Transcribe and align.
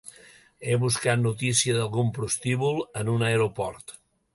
He 0.69 0.77
buscat 0.83 1.21
notícia 1.27 1.77
d'algun 1.77 2.13
prostíbul 2.19 2.85
en 3.03 3.17
un 3.19 3.31
aeroport. 3.33 4.01